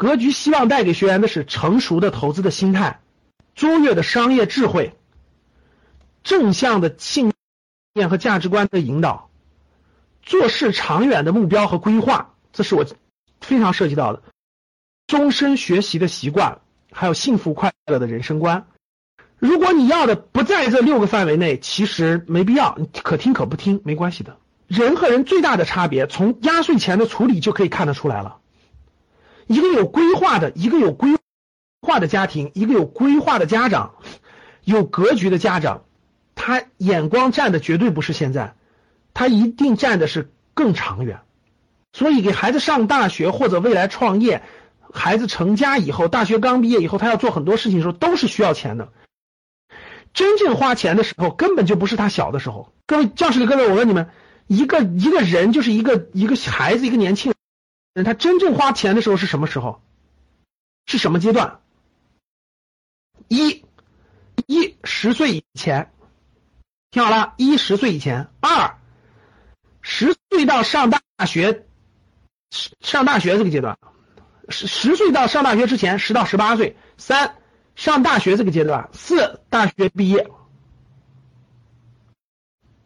[0.00, 3.00] 格局希望带给学员的是成熟的投资的心态，
[3.54, 4.94] 卓越的商业智慧，
[6.22, 7.34] 正向的信
[7.92, 9.28] 念和价值观的引导，
[10.22, 12.86] 做事长远的目标和规划，这是我
[13.42, 14.22] 非常涉及到的，
[15.06, 18.68] 终身学习的习惯，还有幸福快乐的人生观。
[19.38, 24.38] 如果你要的不在这六个范围内，其实没必要，你可听可不听，没关系的。
[24.66, 28.38] 人和人最大的差别，从压岁钱的处理就可以看得出来了。
[29.50, 31.16] 一个有规划的，一个有规
[31.82, 33.96] 划的家庭，一个有规划的家长，
[34.62, 35.82] 有格局的家长，
[36.36, 38.54] 他眼光站的绝对不是现在，
[39.12, 41.22] 他一定站的是更长远。
[41.92, 44.44] 所以，给孩子上大学或者未来创业，
[44.92, 48.92] 孩子成家以后，大学刚毕业以后，他要做很多事情的时候，都是需要钱的。
[50.14, 52.72] 真正花钱的时候，根本就不是他小的时候。
[52.86, 54.10] 各位教室里各位，我问你们。
[54.46, 57.36] 一个一个人就是一个一个孩子，一个年轻人
[57.94, 59.82] 人，他真正花钱的时候是什么时候？
[60.86, 61.60] 是什么阶段？
[63.28, 63.64] 一，
[64.46, 65.92] 一十岁以前，
[66.90, 68.78] 听好了，一十岁以前；二，
[69.82, 71.66] 十岁到上大学，
[72.80, 73.78] 上大学这个阶段，
[74.48, 77.36] 十十岁到上大学之前，十到十八岁；三，
[77.76, 80.28] 上大学这个阶段；四，大学毕业，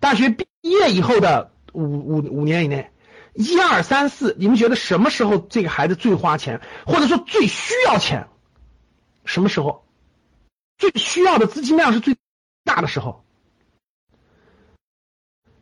[0.00, 1.50] 大学毕业以后的。
[1.74, 2.91] 五五五年以内，
[3.34, 8.28] 一二三四，你们觉得什么时候这个孩子最花钱，或者说最需要钱？
[9.24, 9.84] 什么时候
[10.78, 12.16] 最需要的资金量是最
[12.64, 13.24] 大的时候？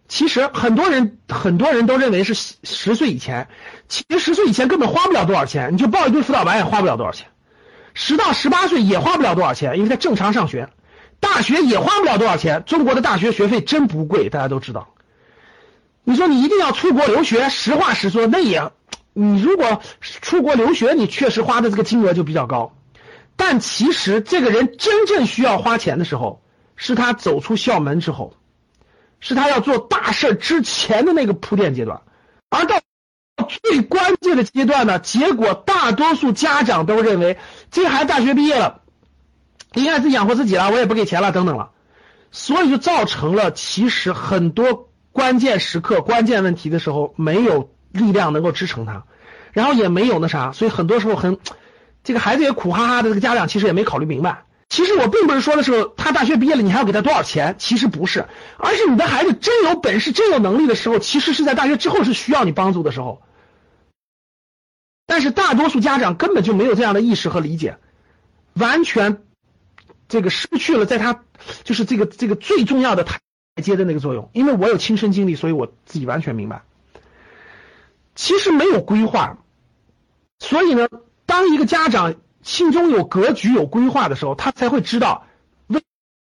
[0.09, 3.49] 其实很多人很多人都认为是十岁以前，
[3.89, 7.29] 其实十岁以前根本花不了多少钱，你就报一顿辅导班也花不了多少钱。
[7.95, 10.69] 十到十八岁也花不了多少钱，因为在正常上学，
[11.21, 12.65] 大学也花不了多少钱。
[12.65, 14.95] 中国的大学学费真不贵，大家都知道。
[16.11, 18.73] 你说你一定要出国留学，实话实说，那也，
[19.13, 22.77] 你如果出国留学，你确实花的这个金额就比较高。
[23.37, 26.43] 但其实这个人真正需要花钱的时候，
[26.75, 28.35] 是他走出校门之后，
[29.21, 32.01] 是他要做大事之前的那个铺垫阶段。
[32.49, 32.83] 而到
[33.63, 37.39] 最关键的阶段呢，结果大多数家长都认为，
[37.71, 38.81] 这孩子大学毕业了，
[39.75, 41.71] 应该自己养活自己了，我也不给钱了，等等了，
[42.33, 44.89] 所以就造成了其实很多。
[45.13, 49.05] 关键时刻、关键问题的时候，没有力量能够支撑他，
[49.53, 51.39] 然后也没有那啥，所以很多时候很，
[52.05, 54.45] 这个孩子也苦哈哈的，这个家长其实也没考虑明白。
[54.69, 57.57] 其实我并不是说的时候，他大学毕业了，你还要给他多少钱？
[57.59, 58.27] 其实不是，
[58.57, 63.21] 而是你的孩子真有本事、真有能力的时候，其实是在大学之后是需要你帮助的时候。
[65.07, 67.79] 但是大多数家长根本就没有这样的意识和理解，
[68.55, 69.25] 完全
[70.09, 71.25] 这个失去了在他
[71.65, 73.19] 就是这个这个最重要的台。
[73.57, 76.63] 接的那个作用，因为我有亲身经历，所以我自己完全明白。
[78.15, 79.39] 其实没有规划，
[80.39, 80.89] 所以呢，
[81.27, 85.27] 当一个家长心中有格局、有规划的时候，他才会知道
[85.67, 85.83] 为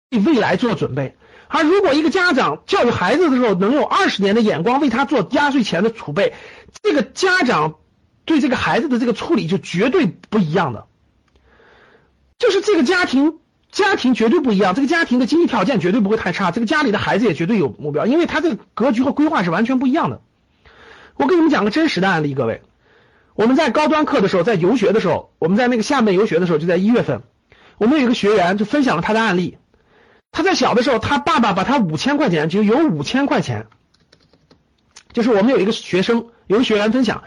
[0.08, 1.16] 未来做准备。
[1.48, 6.34] 而如果一个家长教育孩子的时候能有二十年的眼光，为他做压岁钱的储备，
[6.82, 7.76] 这个家长
[8.24, 10.86] 对这个孩子的这个处理就绝对不一样的，
[12.38, 13.39] 就是这个家庭。
[13.72, 20.20] 家庭绝对不一样，这个家庭的经济条件绝对不会太差，这个家里的孩子也绝对有目标，因为他这个格局和规划是完全不一样的。
[21.14, 22.62] 我给你们讲个真实的案例，各位，
[23.34, 27.22] 我们在高端课的时候，在游学的时候，我们在那个厦门游学的时候，就在一月份，
[27.78, 29.58] 我们有一个学员就分享了他的案例，
[30.32, 33.66] 他在小的时候，他爸爸把他五千块钱，就有五千块钱，
[35.12, 37.22] 就是我们有一个学生，有个学员分享，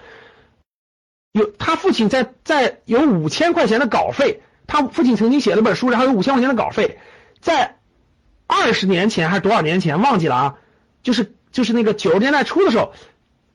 [1.31, 4.41] 有他父亲在在有五千块钱的稿费。
[4.67, 6.99] 他父亲曾经写了本书，然后有五千块钱的稿费，
[7.41, 7.77] 在
[8.47, 10.55] 二十年前还是多少年前忘记了啊？
[11.01, 12.93] 就是就是那个九十年代初的时候，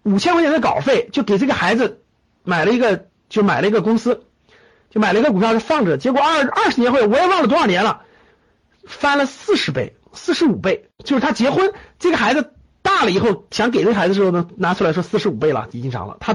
[0.03, 2.03] 五千块钱的稿费就给这个孩子
[2.45, 4.25] 买了一个，就买了一个公司，
[4.91, 5.97] 就买了一个股票就放着。
[5.99, 8.03] 结果二二十年后，我也忘了多少年了，
[8.87, 10.89] 翻了四十倍、四十五倍。
[11.05, 12.53] 就是他结婚，这个孩子
[12.83, 16.17] 大了以后想给这个孩子的时候呢，拿出来说四十五倍了，已经涨了。
[16.21, 16.35] 他